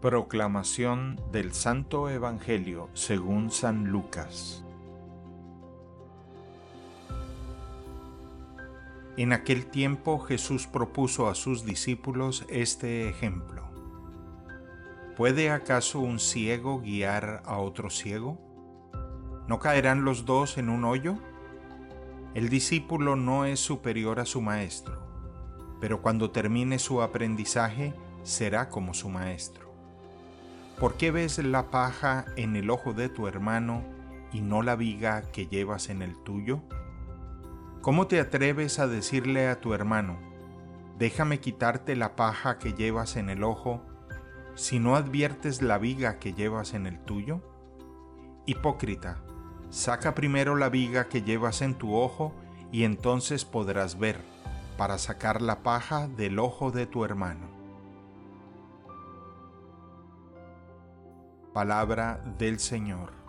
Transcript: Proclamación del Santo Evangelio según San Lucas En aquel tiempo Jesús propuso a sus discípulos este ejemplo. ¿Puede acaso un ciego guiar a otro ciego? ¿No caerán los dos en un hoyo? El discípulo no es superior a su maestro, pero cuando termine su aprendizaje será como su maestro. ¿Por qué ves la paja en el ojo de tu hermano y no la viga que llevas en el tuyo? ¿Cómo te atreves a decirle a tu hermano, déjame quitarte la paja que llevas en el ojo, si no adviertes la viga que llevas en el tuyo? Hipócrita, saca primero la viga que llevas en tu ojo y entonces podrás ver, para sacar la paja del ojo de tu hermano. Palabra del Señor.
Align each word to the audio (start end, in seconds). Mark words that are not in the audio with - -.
Proclamación 0.00 1.20
del 1.32 1.52
Santo 1.52 2.08
Evangelio 2.08 2.88
según 2.94 3.50
San 3.50 3.86
Lucas 3.88 4.64
En 9.16 9.32
aquel 9.32 9.66
tiempo 9.66 10.20
Jesús 10.20 10.68
propuso 10.68 11.28
a 11.28 11.34
sus 11.34 11.64
discípulos 11.64 12.46
este 12.48 13.08
ejemplo. 13.08 13.64
¿Puede 15.16 15.50
acaso 15.50 15.98
un 15.98 16.20
ciego 16.20 16.80
guiar 16.80 17.42
a 17.44 17.58
otro 17.58 17.90
ciego? 17.90 18.38
¿No 19.48 19.58
caerán 19.58 20.04
los 20.04 20.24
dos 20.24 20.58
en 20.58 20.68
un 20.68 20.84
hoyo? 20.84 21.18
El 22.34 22.50
discípulo 22.50 23.16
no 23.16 23.46
es 23.46 23.58
superior 23.58 24.20
a 24.20 24.26
su 24.26 24.40
maestro, 24.40 25.02
pero 25.80 26.00
cuando 26.00 26.30
termine 26.30 26.78
su 26.78 27.02
aprendizaje 27.02 27.94
será 28.22 28.68
como 28.68 28.94
su 28.94 29.08
maestro. 29.08 29.67
¿Por 30.78 30.94
qué 30.94 31.10
ves 31.10 31.38
la 31.38 31.72
paja 31.72 32.24
en 32.36 32.54
el 32.54 32.70
ojo 32.70 32.92
de 32.92 33.08
tu 33.08 33.26
hermano 33.26 33.82
y 34.32 34.42
no 34.42 34.62
la 34.62 34.76
viga 34.76 35.22
que 35.32 35.48
llevas 35.48 35.88
en 35.88 36.02
el 36.02 36.16
tuyo? 36.22 36.60
¿Cómo 37.82 38.06
te 38.06 38.20
atreves 38.20 38.78
a 38.78 38.86
decirle 38.86 39.48
a 39.48 39.60
tu 39.60 39.74
hermano, 39.74 40.20
déjame 40.96 41.40
quitarte 41.40 41.96
la 41.96 42.14
paja 42.14 42.58
que 42.58 42.74
llevas 42.74 43.16
en 43.16 43.28
el 43.28 43.42
ojo, 43.42 43.82
si 44.54 44.78
no 44.78 44.94
adviertes 44.94 45.62
la 45.62 45.78
viga 45.78 46.20
que 46.20 46.32
llevas 46.32 46.74
en 46.74 46.86
el 46.86 47.00
tuyo? 47.00 47.40
Hipócrita, 48.46 49.18
saca 49.70 50.14
primero 50.14 50.54
la 50.54 50.68
viga 50.68 51.08
que 51.08 51.22
llevas 51.22 51.60
en 51.60 51.74
tu 51.74 51.96
ojo 51.96 52.32
y 52.70 52.84
entonces 52.84 53.44
podrás 53.44 53.98
ver, 53.98 54.20
para 54.76 54.96
sacar 54.98 55.42
la 55.42 55.64
paja 55.64 56.06
del 56.06 56.38
ojo 56.38 56.70
de 56.70 56.86
tu 56.86 57.04
hermano. 57.04 57.57
Palabra 61.52 62.20
del 62.38 62.58
Señor. 62.58 63.27